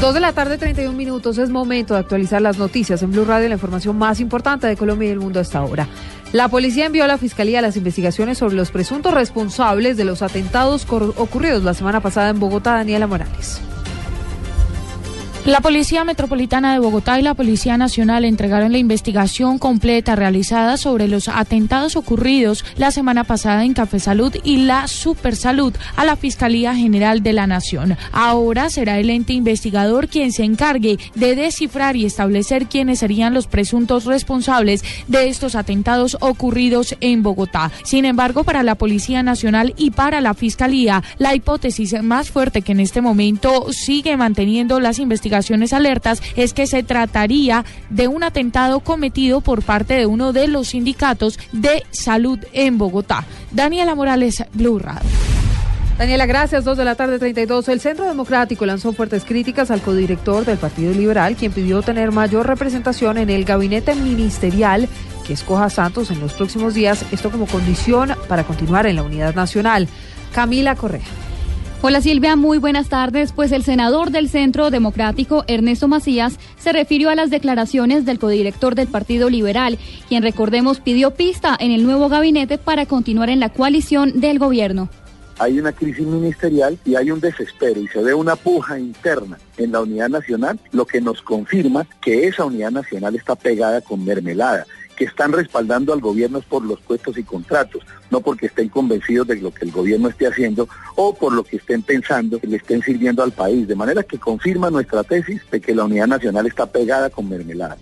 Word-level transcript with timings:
Dos 0.00 0.12
de 0.12 0.20
la 0.20 0.32
tarde, 0.32 0.58
31 0.58 0.94
minutos. 0.96 1.38
Es 1.38 1.48
momento 1.48 1.94
de 1.94 2.00
actualizar 2.00 2.42
las 2.42 2.58
noticias 2.58 3.02
en 3.02 3.12
Blue 3.12 3.24
Radio, 3.24 3.48
la 3.48 3.54
información 3.54 3.96
más 3.96 4.20
importante 4.20 4.66
de 4.66 4.76
Colombia 4.76 5.08
y 5.08 5.12
el 5.12 5.20
mundo 5.20 5.40
hasta 5.40 5.58
ahora. 5.58 5.88
La 6.32 6.48
policía 6.48 6.86
envió 6.86 7.04
a 7.04 7.06
la 7.06 7.16
Fiscalía 7.16 7.62
las 7.62 7.76
investigaciones 7.76 8.36
sobre 8.36 8.56
los 8.56 8.70
presuntos 8.70 9.14
responsables 9.14 9.96
de 9.96 10.04
los 10.04 10.20
atentados 10.20 10.86
ocurridos 10.90 11.64
la 11.64 11.72
semana 11.72 12.00
pasada 12.00 12.28
en 12.28 12.38
Bogotá, 12.38 12.72
Daniela 12.74 13.06
Morales. 13.06 13.60
La 15.46 15.60
Policía 15.60 16.02
Metropolitana 16.02 16.72
de 16.72 16.80
Bogotá 16.80 17.20
y 17.20 17.22
la 17.22 17.34
Policía 17.34 17.76
Nacional 17.76 18.24
entregaron 18.24 18.72
la 18.72 18.78
investigación 18.78 19.60
completa 19.60 20.16
realizada 20.16 20.76
sobre 20.76 21.06
los 21.06 21.28
atentados 21.28 21.94
ocurridos 21.94 22.64
la 22.76 22.90
semana 22.90 23.22
pasada 23.22 23.64
en 23.64 23.72
Café 23.72 24.00
Salud 24.00 24.34
y 24.42 24.56
la 24.56 24.88
Supersalud 24.88 25.72
a 25.94 26.04
la 26.04 26.16
Fiscalía 26.16 26.74
General 26.74 27.22
de 27.22 27.32
la 27.32 27.46
Nación. 27.46 27.96
Ahora 28.10 28.70
será 28.70 28.98
el 28.98 29.08
ente 29.08 29.34
investigador 29.34 30.08
quien 30.08 30.32
se 30.32 30.42
encargue 30.42 30.98
de 31.14 31.36
descifrar 31.36 31.94
y 31.94 32.06
establecer 32.06 32.66
quiénes 32.66 32.98
serían 32.98 33.32
los 33.32 33.46
presuntos 33.46 34.04
responsables 34.04 34.82
de 35.06 35.28
estos 35.28 35.54
atentados 35.54 36.16
ocurridos 36.22 36.96
en 37.00 37.22
Bogotá. 37.22 37.70
Sin 37.84 38.04
embargo, 38.04 38.42
para 38.42 38.64
la 38.64 38.74
Policía 38.74 39.22
Nacional 39.22 39.74
y 39.76 39.92
para 39.92 40.20
la 40.20 40.34
Fiscalía, 40.34 41.04
la 41.18 41.36
hipótesis 41.36 42.02
más 42.02 42.32
fuerte 42.32 42.62
que 42.62 42.72
en 42.72 42.80
este 42.80 43.00
momento 43.00 43.66
sigue 43.70 44.16
manteniendo 44.16 44.80
las 44.80 44.98
investigaciones 44.98 45.35
alertas 45.72 46.22
es 46.36 46.52
que 46.52 46.66
se 46.66 46.82
trataría 46.82 47.64
de 47.90 48.08
un 48.08 48.22
atentado 48.22 48.80
cometido 48.80 49.40
por 49.40 49.62
parte 49.62 49.94
de 49.94 50.06
uno 50.06 50.32
de 50.32 50.48
los 50.48 50.68
sindicatos 50.68 51.38
de 51.52 51.84
salud 51.90 52.38
en 52.52 52.78
Bogotá. 52.78 53.24
Daniela 53.52 53.94
Morales, 53.94 54.44
Blue 54.52 54.78
Radio. 54.78 55.08
Daniela, 55.98 56.26
gracias. 56.26 56.64
Dos 56.64 56.76
de 56.76 56.84
la 56.84 56.94
tarde, 56.94 57.18
32. 57.18 57.68
El 57.68 57.80
Centro 57.80 58.06
Democrático 58.06 58.66
lanzó 58.66 58.92
fuertes 58.92 59.24
críticas 59.24 59.70
al 59.70 59.80
codirector 59.80 60.44
del 60.44 60.58
Partido 60.58 60.92
Liberal, 60.92 61.36
quien 61.36 61.52
pidió 61.52 61.80
tener 61.80 62.12
mayor 62.12 62.46
representación 62.46 63.16
en 63.16 63.30
el 63.30 63.46
gabinete 63.46 63.94
ministerial 63.94 64.88
que 65.26 65.32
escoja 65.32 65.70
Santos 65.70 66.10
en 66.10 66.20
los 66.20 66.34
próximos 66.34 66.74
días, 66.74 67.04
esto 67.12 67.30
como 67.30 67.46
condición 67.46 68.12
para 68.28 68.44
continuar 68.44 68.86
en 68.86 68.96
la 68.96 69.02
unidad 69.02 69.34
nacional. 69.34 69.88
Camila 70.32 70.76
Correa. 70.76 71.25
Hola 71.82 72.00
Silvia, 72.00 72.36
muy 72.36 72.56
buenas 72.56 72.88
tardes. 72.88 73.32
Pues 73.32 73.52
el 73.52 73.62
senador 73.62 74.10
del 74.10 74.30
Centro 74.30 74.70
Democrático, 74.70 75.44
Ernesto 75.46 75.88
Macías, 75.88 76.38
se 76.58 76.72
refirió 76.72 77.10
a 77.10 77.14
las 77.14 77.30
declaraciones 77.30 78.06
del 78.06 78.18
codirector 78.18 78.74
del 78.74 78.88
Partido 78.88 79.28
Liberal, 79.28 79.78
quien 80.08 80.22
recordemos 80.22 80.80
pidió 80.80 81.12
pista 81.12 81.54
en 81.60 81.72
el 81.72 81.84
nuevo 81.84 82.08
gabinete 82.08 82.56
para 82.56 82.86
continuar 82.86 83.28
en 83.28 83.40
la 83.40 83.50
coalición 83.50 84.20
del 84.20 84.38
gobierno. 84.38 84.88
Hay 85.38 85.58
una 85.60 85.70
crisis 85.72 86.06
ministerial 86.06 86.78
y 86.86 86.94
hay 86.94 87.10
un 87.10 87.20
desespero 87.20 87.78
y 87.78 87.88
se 87.88 88.02
ve 88.02 88.14
una 88.14 88.36
puja 88.36 88.78
interna 88.78 89.38
en 89.58 89.72
la 89.72 89.82
unidad 89.82 90.08
nacional, 90.08 90.58
lo 90.72 90.86
que 90.86 91.02
nos 91.02 91.20
confirma 91.20 91.86
que 92.00 92.26
esa 92.26 92.46
unidad 92.46 92.70
nacional 92.70 93.14
está 93.14 93.36
pegada 93.36 93.82
con 93.82 94.02
mermelada 94.02 94.66
que 94.96 95.04
están 95.04 95.32
respaldando 95.32 95.92
al 95.92 96.00
gobierno 96.00 96.40
por 96.40 96.64
los 96.64 96.80
puestos 96.80 97.16
y 97.18 97.22
contratos, 97.22 97.82
no 98.10 98.20
porque 98.20 98.46
estén 98.46 98.68
convencidos 98.68 99.26
de 99.28 99.36
lo 99.36 99.52
que 99.52 99.64
el 99.64 99.72
gobierno 99.72 100.08
esté 100.08 100.26
haciendo 100.26 100.68
o 100.96 101.14
por 101.14 101.32
lo 101.32 101.44
que 101.44 101.56
estén 101.58 101.82
pensando 101.82 102.40
que 102.40 102.46
le 102.46 102.56
estén 102.56 102.82
sirviendo 102.82 103.22
al 103.22 103.32
país. 103.32 103.68
De 103.68 103.74
manera 103.74 104.02
que 104.02 104.18
confirma 104.18 104.70
nuestra 104.70 105.04
tesis 105.04 105.40
de 105.50 105.60
que 105.60 105.74
la 105.74 105.84
unidad 105.84 106.06
nacional 106.06 106.46
está 106.46 106.66
pegada 106.66 107.10
con 107.10 107.28
mermelada. 107.28 107.76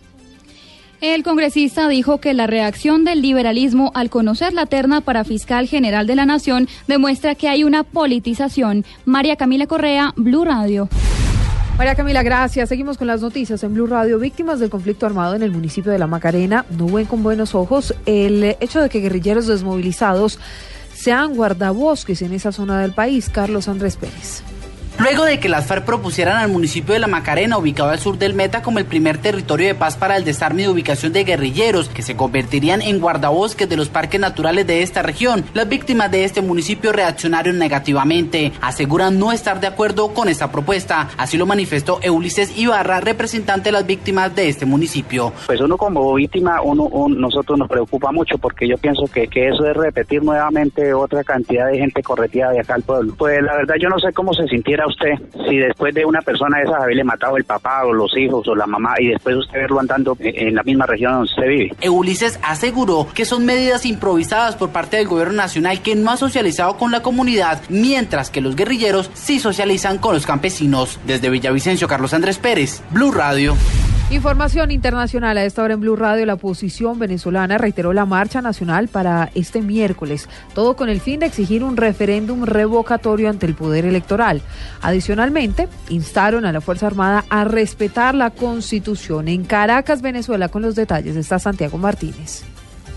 El 1.01 1.23
congresista 1.23 1.87
dijo 1.89 2.19
que 2.19 2.33
la 2.33 2.47
reacción 2.47 3.05
del 3.05 3.21
liberalismo 3.21 3.93
al 3.95 4.09
conocer 4.09 4.55
la 4.55 4.65
terna 4.65 5.03
para 5.03 5.25
fiscal 5.25 5.69
general 5.69 6.07
de 6.07 6.15
la 6.15 6.25
Nación 6.25 6.67
demuestra 6.87 7.35
que 7.35 7.49
hay 7.49 7.63
una 7.63 7.83
politización. 7.85 8.87
María 9.05 9.37
Camila 9.37 9.67
Correa, 9.67 10.15
Blue 10.17 10.45
Radio. 10.45 10.89
María 11.77 11.97
Camila, 11.97 12.23
gracias. 12.23 12.69
Seguimos 12.69 12.99
con 12.99 13.09
las 13.09 13.21
noticias 13.21 13.65
en 13.65 13.75
Blue 13.75 13.89
Radio. 13.89 14.21
Víctimas 14.21 14.61
del 14.61 14.71
conflicto 14.71 15.07
armado 15.07 15.35
en 15.35 15.43
el 15.43 15.51
municipio 15.51 15.91
de 15.91 15.99
La 15.99 16.07
Macarena 16.07 16.65
no 16.71 16.87
ven 16.87 17.07
con 17.07 17.25
buenos 17.25 17.57
ojos 17.57 17.95
el 18.07 18.57
hecho 18.61 18.81
de 18.81 18.89
que 18.89 19.01
guerrilleros 19.01 19.49
desmovilizados 19.49 20.39
sean 20.95 21.35
guardabosques 21.35 22.23
en 22.23 22.33
esa 22.33 22.53
zona 22.53 22.81
del 22.81 22.93
país. 22.93 23.29
Carlos 23.29 23.67
Andrés 23.67 23.97
Pérez. 23.97 24.54
Luego 24.99 25.25
de 25.25 25.41
que 25.41 25.49
las 25.49 25.67
FARC 25.67 25.85
propusieran 25.85 26.37
al 26.37 26.49
municipio 26.49 26.95
de 26.95 27.01
La 27.01 27.09
Macarena, 27.09 27.59
ubicado 27.59 27.91
al 27.91 27.99
sur 27.99 28.17
del 28.17 28.33
Meta, 28.33 28.63
como 28.63 28.79
el 28.79 28.85
primer 28.85 29.19
territorio 29.19 29.67
de 29.67 29.75
paz 29.75 29.97
para 29.97 30.17
el 30.17 30.25
desarme 30.25 30.63
y 30.63 30.67
ubicación 30.69 31.13
de 31.13 31.25
guerrilleros, 31.25 31.89
que 31.89 32.03
se 32.03 32.15
convertirían 32.17 32.81
en 32.81 33.01
guardabosques 33.01 33.69
de 33.69 33.77
los 33.77 33.89
parques 33.89 34.21
naturales 34.21 34.69
de 34.69 34.83
esta 34.83 35.03
región, 35.03 35.45
las 35.53 35.69
víctimas 35.69 36.13
de 36.13 36.25
este 36.25 36.43
municipio 36.43 36.93
reaccionaron 36.93 37.59
negativamente. 37.59 38.53
Aseguran 38.61 39.19
no 39.19 39.33
estar 39.33 39.61
de 39.61 39.67
acuerdo 39.67 40.15
con 40.15 40.29
esta 40.29 40.53
propuesta. 40.53 41.09
Así 41.19 41.37
lo 41.37 41.45
manifestó 41.45 41.99
Ulises 42.09 42.57
Ibarra, 42.57 43.01
representante 43.01 43.71
de 43.71 43.73
las 43.73 43.87
víctimas 43.87 44.35
de 44.37 44.49
este 44.49 44.65
municipio. 44.65 45.33
Pues 45.47 45.61
uno 45.61 45.77
como 45.77 46.15
víctima, 46.15 46.63
uno, 46.63 46.89
nosotros 47.09 47.59
nos 47.59 47.69
preocupa 47.69 48.13
mucho 48.13 48.39
porque 48.39 48.69
yo 48.69 48.79
pienso 48.79 49.07
que, 49.13 49.27
que 49.27 49.49
eso 49.49 49.67
es 49.67 49.77
repetir 49.77 50.23
nuevamente 50.23 50.95
otra 50.95 51.25
cantidad 51.25 51.67
de 51.67 51.79
gente 51.79 52.01
corretida 52.01 52.51
de 52.51 52.61
acá 52.61 52.75
al 52.75 52.83
pueblo. 52.83 53.15
Pues 53.19 53.43
la 53.43 53.57
verdad 53.57 53.75
yo 53.81 53.89
no 53.89 53.99
sé 53.99 54.13
cómo 54.13 54.33
se 54.33 54.47
sintiera 54.47 54.84
usted 54.87 55.13
si 55.49 55.59
después 55.59 55.95
de 55.95 56.05
una 56.05 56.21
persona 56.21 56.59
de 56.59 56.65
esas 56.65 56.83
haberle 56.83 57.05
matado 57.05 57.37
el 57.37 57.45
papá 57.45 57.85
o 57.85 57.93
los 57.93 58.17
hijos 58.17 58.47
o 58.49 58.55
la 58.55 58.67
mamá 58.67 58.95
y 58.99 59.09
después 59.09 59.37
usted 59.37 59.61
verlo 59.61 59.81
andando 59.81 60.17
en 60.21 60.55
la 60.55 60.63
misma 60.63 60.87
región 60.87 61.13
donde 61.13 61.31
usted 61.31 61.49
vive? 61.49 61.73
Ulises 61.89 62.39
aseguró 62.43 63.07
que 63.15 63.25
son 63.25 63.47
medidas 63.47 63.87
improvisadas 63.87 64.57
por 64.57 64.71
parte 64.71 64.97
del 64.97 65.09
gobierno 65.09 65.35
nacional 65.35 65.81
que 65.81 65.95
no 65.95 66.11
ha 66.11 66.17
socializado 66.17 66.77
con 66.77 66.91
la 66.91 67.03
comunidad, 67.03 67.63
mientras 67.69 68.31
que 68.31 68.41
los 68.41 68.57
guerrilleros 68.57 69.11
sí 69.15 69.39
socializan 69.39 69.99
con 69.99 70.15
los 70.15 70.27
campesinos. 70.27 70.99
Desde 71.07 71.31
Villavicencio, 71.31 71.89
Carlos 71.89 72.15
Andrés 72.15 72.39
Pérez, 72.39 72.83
Blue 72.91 73.13
Radio. 73.13 73.55
Información 74.15 74.71
internacional. 74.71 75.37
A 75.37 75.45
esta 75.45 75.65
hora 75.65 75.75
en 75.75 75.81
Blue 75.81 75.97
Radio, 75.97 76.25
la 76.25 76.35
oposición 76.35 77.01
venezolana 77.01 77.59
reiteró 77.59 77.93
la 77.93 78.07
marcha 78.07 78.41
nacional 78.41 78.87
para 78.87 79.29
este 79.35 79.61
miércoles, 79.61 80.29
todo 80.55 80.77
con 80.77 80.89
el 80.89 81.01
fin 81.01 81.19
de 81.19 81.27
exigir 81.27 81.65
un 81.65 81.77
referéndum 81.77 82.45
revocatorio 82.45 83.29
ante 83.29 83.47
el 83.47 83.57
poder 83.57 83.85
electoral. 83.85 84.41
Adicionalmente, 84.83 85.69
instaron 85.89 86.45
a 86.45 86.53
la 86.53 86.61
Fuerza 86.61 86.87
Armada 86.87 87.25
a 87.29 87.43
respetar 87.43 88.15
la 88.15 88.31
Constitución. 88.31 89.27
En 89.27 89.43
Caracas, 89.43 90.01
Venezuela, 90.01 90.49
con 90.49 90.63
los 90.63 90.77
detalles 90.77 91.17
está 91.17 91.41
Santiago 91.41 91.77
Martínez. 91.77 92.54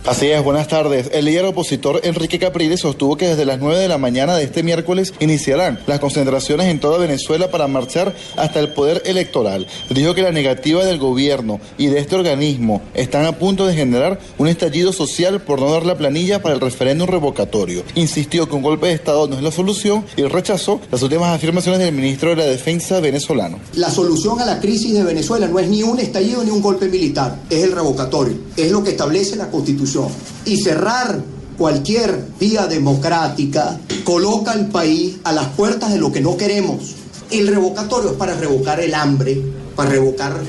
Así 0.07 0.27
es, 0.27 0.41
buenas 0.41 0.69
tardes. 0.69 1.09
El 1.11 1.25
líder 1.25 1.43
opositor 1.43 1.99
Enrique 2.01 2.39
Capriles 2.39 2.79
sostuvo 2.79 3.17
que 3.17 3.27
desde 3.27 3.43
las 3.43 3.59
9 3.59 3.77
de 3.77 3.89
la 3.89 3.97
mañana 3.97 4.37
de 4.37 4.45
este 4.45 4.63
miércoles 4.63 5.13
iniciarán 5.19 5.81
las 5.85 5.99
concentraciones 5.99 6.67
en 6.67 6.79
toda 6.79 6.97
Venezuela 6.97 7.51
para 7.51 7.67
marchar 7.67 8.15
hasta 8.37 8.61
el 8.61 8.69
poder 8.69 9.01
electoral. 9.05 9.67
Dijo 9.89 10.15
que 10.15 10.21
la 10.21 10.31
negativa 10.31 10.85
del 10.85 10.97
gobierno 10.97 11.59
y 11.77 11.87
de 11.87 11.99
este 11.99 12.15
organismo 12.15 12.81
están 12.93 13.25
a 13.25 13.37
punto 13.37 13.67
de 13.67 13.75
generar 13.75 14.17
un 14.37 14.47
estallido 14.47 14.93
social 14.93 15.41
por 15.41 15.59
no 15.59 15.73
dar 15.73 15.85
la 15.85 15.97
planilla 15.97 16.41
para 16.41 16.55
el 16.55 16.61
referéndum 16.61 17.09
revocatorio. 17.09 17.83
Insistió 17.95 18.47
que 18.47 18.55
un 18.55 18.61
golpe 18.61 18.87
de 18.87 18.93
Estado 18.93 19.27
no 19.27 19.35
es 19.35 19.43
la 19.43 19.51
solución 19.51 20.05
y 20.15 20.23
rechazó 20.23 20.79
las 20.89 21.03
últimas 21.03 21.35
afirmaciones 21.35 21.81
del 21.81 21.93
ministro 21.93 22.29
de 22.29 22.37
la 22.37 22.45
Defensa 22.45 23.01
venezolano. 23.01 23.59
La 23.73 23.91
solución 23.91 24.39
a 24.39 24.45
la 24.45 24.61
crisis 24.61 24.93
de 24.93 25.03
Venezuela 25.03 25.49
no 25.49 25.59
es 25.59 25.67
ni 25.67 25.83
un 25.83 25.99
estallido 25.99 26.45
ni 26.45 26.51
un 26.51 26.61
golpe 26.61 26.87
militar, 26.87 27.39
es 27.49 27.61
el 27.61 27.73
revocatorio. 27.73 28.37
Es 28.55 28.71
lo 28.71 28.81
que 28.85 28.91
establece 28.91 29.35
la 29.35 29.51
Constitución 29.51 29.96
y 30.45 30.57
cerrar 30.57 31.21
cualquier 31.57 32.25
vía 32.39 32.67
democrática 32.67 33.79
coloca 34.03 34.51
al 34.51 34.67
país 34.67 35.17
a 35.23 35.31
las 35.31 35.47
puertas 35.47 35.91
de 35.91 35.99
lo 35.99 36.11
que 36.11 36.21
no 36.21 36.37
queremos. 36.37 36.95
El 37.31 37.47
revocatorio 37.47 38.11
es 38.11 38.17
para 38.17 38.35
revocar 38.35 38.79
el 38.79 38.93
hambre, 38.93 39.41
para 39.75 39.89
revocar 39.89 40.39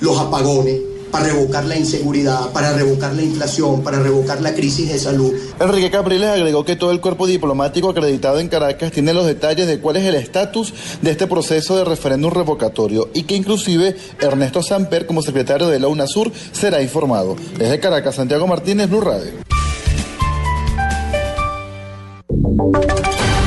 los 0.00 0.18
apagones, 0.18 0.80
para 1.14 1.26
revocar 1.26 1.64
la 1.64 1.76
inseguridad, 1.76 2.50
para 2.50 2.72
revocar 2.72 3.14
la 3.14 3.22
inflación, 3.22 3.84
para 3.84 4.00
revocar 4.00 4.42
la 4.42 4.52
crisis 4.52 4.88
de 4.88 4.98
salud. 4.98 5.32
Enrique 5.60 5.88
Capriles 5.88 6.28
agregó 6.28 6.64
que 6.64 6.74
todo 6.74 6.90
el 6.90 7.00
cuerpo 7.00 7.28
diplomático 7.28 7.88
acreditado 7.88 8.40
en 8.40 8.48
Caracas 8.48 8.90
tiene 8.90 9.14
los 9.14 9.24
detalles 9.24 9.68
de 9.68 9.78
cuál 9.78 9.94
es 9.94 10.06
el 10.06 10.16
estatus 10.16 10.74
de 11.02 11.12
este 11.12 11.28
proceso 11.28 11.76
de 11.76 11.84
referéndum 11.84 12.32
revocatorio 12.32 13.10
y 13.14 13.22
que 13.22 13.36
inclusive 13.36 13.94
Ernesto 14.18 14.60
Samper 14.60 15.06
como 15.06 15.22
secretario 15.22 15.68
de 15.68 15.78
la 15.78 15.86
UNASUR 15.86 16.32
será 16.50 16.82
informado. 16.82 17.36
Desde 17.56 17.78
Caracas, 17.78 18.16
Santiago 18.16 18.48
Martínez, 18.48 18.90
Blue 18.90 19.02
Radio. 19.02 19.30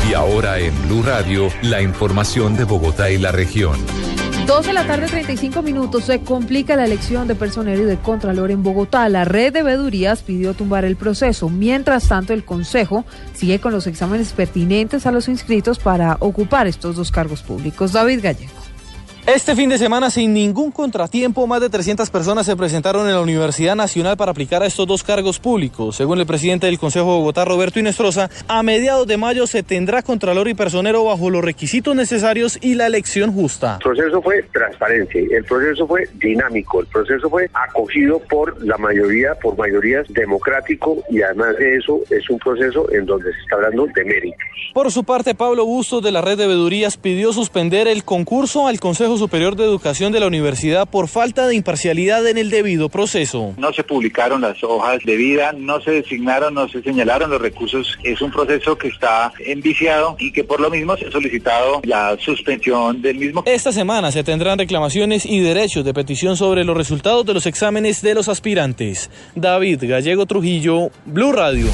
Y 0.10 0.14
ahora 0.14 0.60
en 0.60 0.74
Blue 0.88 1.04
Radio, 1.04 1.50
la 1.64 1.82
información 1.82 2.56
de 2.56 2.64
Bogotá 2.64 3.12
y 3.12 3.18
la 3.18 3.34
región. 3.34 4.07
12 4.48 4.70
de 4.70 4.74
la 4.74 4.88
tarde, 4.88 5.08
35 5.08 5.62
minutos. 5.62 6.06
Se 6.06 6.22
complica 6.22 6.78
la 6.78 6.86
elección 6.86 7.28
de 7.28 7.36
personero 7.36 7.82
y 7.82 7.86
de 7.86 7.98
contralor 7.98 8.50
en 8.50 8.64
Bogotá. 8.64 9.10
La 9.10 9.26
red 9.26 9.52
de 9.52 9.62
vedurías 9.62 10.22
pidió 10.22 10.54
tumbar 10.54 10.86
el 10.86 10.96
proceso. 10.96 11.50
Mientras 11.50 12.08
tanto, 12.08 12.32
el 12.32 12.46
Consejo 12.46 13.04
sigue 13.34 13.60
con 13.60 13.74
los 13.74 13.88
exámenes 13.88 14.32
pertinentes 14.32 15.06
a 15.06 15.12
los 15.12 15.28
inscritos 15.28 15.80
para 15.80 16.16
ocupar 16.22 16.66
estos 16.66 16.96
dos 16.96 17.12
cargos 17.12 17.42
públicos. 17.42 17.92
David 17.92 18.22
Gallego. 18.24 18.57
Este 19.28 19.58
fin 19.58 19.70
de 19.70 19.78
semana, 19.78 20.10
sin 20.10 20.34
ningún 20.34 20.72
contratiempo, 20.72 21.46
más 21.48 21.60
de 21.60 21.70
300 21.70 22.10
personas 22.10 22.46
se 22.46 22.56
presentaron 22.56 23.08
en 23.08 23.14
la 23.14 23.20
Universidad 23.20 23.76
Nacional 23.76 24.16
para 24.16 24.32
aplicar 24.32 24.64
a 24.64 24.66
estos 24.68 24.88
dos 24.88 25.04
cargos 25.04 25.38
públicos. 25.38 25.98
Según 25.98 26.20
el 26.20 26.26
presidente 26.26 26.68
del 26.68 26.80
Consejo 26.80 27.08
de 27.08 27.18
Bogotá, 27.18 27.44
Roberto 27.44 27.78
Inestrosa, 27.78 28.30
a 28.48 28.64
mediados 28.64 29.06
de 29.06 29.18
mayo 29.18 29.46
se 29.46 29.64
tendrá 29.64 30.02
contralor 30.02 30.48
y 30.48 30.54
personero 30.54 31.04
bajo 31.04 31.30
los 31.30 31.44
requisitos 31.44 31.94
necesarios 31.94 32.58
y 32.62 32.76
la 32.76 32.88
elección 32.88 33.34
justa. 33.34 33.80
El 33.82 33.94
proceso 33.94 34.22
fue 34.22 34.44
transparente, 34.44 35.28
el 35.30 35.44
proceso 35.44 35.86
fue 35.86 36.08
dinámico, 36.14 36.80
el 36.80 36.88
proceso 36.88 37.30
fue 37.30 37.50
acogido 37.54 38.20
por 38.30 38.64
la 38.66 38.78
mayoría, 38.78 39.36
por 39.36 39.58
mayorías 39.58 40.08
democrático 40.08 41.04
y 41.10 41.22
además 41.22 41.58
de 41.58 41.76
eso 41.76 42.00
es 42.10 42.30
un 42.30 42.40
proceso 42.40 42.90
en 42.94 43.06
donde 43.06 43.34
se 43.34 43.40
está 43.42 43.56
hablando 43.58 43.88
de 43.88 44.06
méritos. 44.06 44.40
Por 44.74 44.90
su 44.92 45.04
parte, 45.04 45.36
Pablo 45.36 45.66
Bustos 45.66 46.02
de 46.04 46.12
la 46.12 46.22
red 46.22 46.38
de 46.38 46.48
vedurías 46.48 46.96
pidió 46.96 47.34
suspender 47.34 47.88
el 47.88 48.06
concurso 48.06 48.68
al 48.68 48.80
Consejo 48.80 49.17
Superior 49.18 49.56
de 49.56 49.64
Educación 49.64 50.12
de 50.12 50.20
la 50.20 50.28
Universidad 50.28 50.88
por 50.88 51.08
falta 51.08 51.48
de 51.48 51.56
imparcialidad 51.56 52.26
en 52.28 52.38
el 52.38 52.50
debido 52.50 52.90
proceso. 52.90 53.54
No 53.58 53.74
se 53.74 53.84
publicaron 53.84 54.42
las 54.42 54.64
hojas 54.64 55.00
de 55.06 55.16
vida, 55.16 55.54
no 55.58 55.82
se 55.82 55.92
designaron, 55.92 56.54
no 56.54 56.68
se 56.68 56.82
señalaron 56.82 57.30
los 57.30 57.42
recursos. 57.42 57.98
Es 58.04 58.22
un 58.22 58.32
proceso 58.32 58.78
que 58.78 58.90
está 58.90 59.32
enviciado 59.40 60.16
y 60.20 60.32
que 60.32 60.44
por 60.44 60.60
lo 60.60 60.70
mismo 60.70 60.96
se 60.98 61.08
ha 61.08 61.12
solicitado 61.12 61.82
la 61.84 62.18
suspensión 62.20 63.02
del 63.02 63.18
mismo. 63.18 63.44
Esta 63.46 63.72
semana 63.72 64.12
se 64.12 64.24
tendrán 64.24 64.60
reclamaciones 64.60 65.26
y 65.26 65.40
derechos 65.40 65.84
de 65.84 65.94
petición 65.94 66.38
sobre 66.38 66.64
los 66.64 66.78
resultados 66.78 67.26
de 67.26 67.34
los 67.34 67.46
exámenes 67.46 68.02
de 68.02 68.14
los 68.14 68.30
aspirantes. 68.30 69.10
David 69.36 69.84
Gallego 69.84 70.26
Trujillo, 70.26 70.90
Blue 71.06 71.32
Radio. 71.32 71.68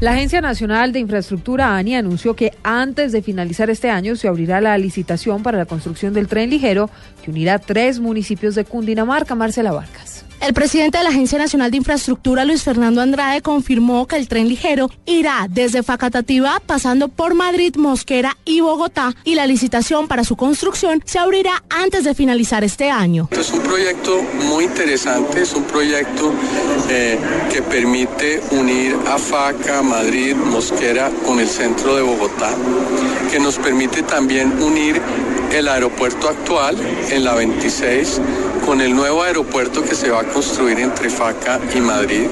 La 0.00 0.12
Agencia 0.12 0.40
Nacional 0.40 0.92
de 0.92 1.00
Infraestructura, 1.00 1.76
ANI, 1.76 1.96
anunció 1.96 2.36
que 2.36 2.52
antes 2.62 3.10
de 3.10 3.20
finalizar 3.20 3.68
este 3.68 3.90
año 3.90 4.14
se 4.14 4.28
abrirá 4.28 4.60
la 4.60 4.78
licitación 4.78 5.42
para 5.42 5.58
la 5.58 5.66
construcción 5.66 6.14
del 6.14 6.28
tren 6.28 6.50
ligero 6.50 6.88
que 7.24 7.32
unirá 7.32 7.58
tres 7.58 7.98
municipios 7.98 8.54
de 8.54 8.64
Cundinamarca. 8.64 9.34
Marcela 9.34 9.72
Vargas. 9.72 10.17
El 10.40 10.54
presidente 10.54 10.98
de 10.98 11.04
la 11.04 11.10
Agencia 11.10 11.36
Nacional 11.36 11.72
de 11.72 11.78
Infraestructura, 11.78 12.44
Luis 12.44 12.62
Fernando 12.62 13.00
Andrade, 13.00 13.42
confirmó 13.42 14.06
que 14.06 14.16
el 14.16 14.28
tren 14.28 14.48
ligero 14.48 14.88
irá 15.04 15.46
desde 15.50 15.82
Facatativá 15.82 16.62
pasando 16.64 17.08
por 17.08 17.34
Madrid, 17.34 17.74
Mosquera 17.76 18.36
y 18.44 18.60
Bogotá 18.60 19.14
y 19.24 19.34
la 19.34 19.46
licitación 19.46 20.06
para 20.06 20.22
su 20.22 20.36
construcción 20.36 21.02
se 21.04 21.18
abrirá 21.18 21.64
antes 21.70 22.04
de 22.04 22.14
finalizar 22.14 22.62
este 22.62 22.88
año. 22.88 23.28
Es 23.32 23.50
un 23.50 23.60
proyecto 23.60 24.22
muy 24.44 24.64
interesante, 24.64 25.42
es 25.42 25.52
un 25.54 25.64
proyecto 25.64 26.32
eh, 26.88 27.18
que 27.52 27.60
permite 27.62 28.40
unir 28.52 28.96
a 29.08 29.18
Faca, 29.18 29.82
Madrid, 29.82 30.36
Mosquera 30.36 31.10
con 31.26 31.40
el 31.40 31.48
centro 31.48 31.96
de 31.96 32.02
Bogotá, 32.02 32.54
que 33.30 33.40
nos 33.40 33.58
permite 33.58 34.04
también 34.04 34.62
unir 34.62 35.02
el 35.52 35.66
aeropuerto 35.66 36.28
actual 36.28 36.76
en 37.10 37.24
la 37.24 37.34
26 37.34 38.20
con 38.68 38.82
el 38.82 38.94
nuevo 38.94 39.22
aeropuerto 39.22 39.82
que 39.82 39.94
se 39.94 40.10
va 40.10 40.20
a 40.20 40.24
construir 40.24 40.78
entre 40.78 41.08
Faca 41.08 41.58
y 41.74 41.80
Madrid. 41.80 42.28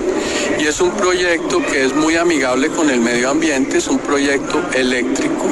Y 0.60 0.66
es 0.66 0.82
un 0.82 0.90
proyecto 0.90 1.64
que 1.64 1.86
es 1.86 1.96
muy 1.96 2.16
amigable 2.16 2.68
con 2.68 2.90
el 2.90 3.00
medio 3.00 3.30
ambiente, 3.30 3.78
es 3.78 3.88
un 3.88 3.98
proyecto 3.98 4.62
eléctrico 4.74 5.46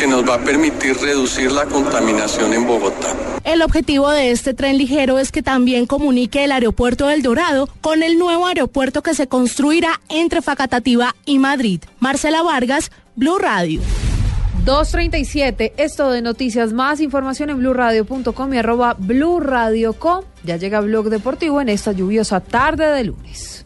que 0.00 0.06
nos 0.06 0.26
va 0.26 0.36
a 0.36 0.38
permitir 0.38 0.96
reducir 0.96 1.52
la 1.52 1.66
contaminación 1.66 2.54
en 2.54 2.66
Bogotá. 2.66 3.14
El 3.44 3.60
objetivo 3.60 4.08
de 4.08 4.30
este 4.30 4.54
tren 4.54 4.78
ligero 4.78 5.18
es 5.18 5.32
que 5.32 5.42
también 5.42 5.84
comunique 5.84 6.44
el 6.44 6.52
aeropuerto 6.52 7.08
del 7.08 7.20
Dorado 7.20 7.68
con 7.82 8.02
el 8.02 8.18
nuevo 8.18 8.46
aeropuerto 8.46 9.02
que 9.02 9.12
se 9.12 9.26
construirá 9.26 10.00
entre 10.08 10.40
Facatativa 10.40 11.14
y 11.26 11.40
Madrid. 11.40 11.82
Marcela 12.00 12.42
Vargas, 12.42 12.90
Blue 13.16 13.36
Radio. 13.36 13.82
237, 14.64 15.72
esto 15.76 16.12
de 16.12 16.22
noticias, 16.22 16.72
más 16.72 17.00
información 17.00 17.50
en 17.50 17.58
blurradio.com 17.58 18.54
y 18.54 18.58
arroba 18.58 18.94
blurradioco. 18.96 20.24
Ya 20.44 20.56
llega 20.56 20.80
Blog 20.80 21.10
Deportivo 21.10 21.60
en 21.60 21.68
esta 21.68 21.90
lluviosa 21.90 22.38
tarde 22.38 22.86
de 22.86 23.02
lunes. 23.02 23.61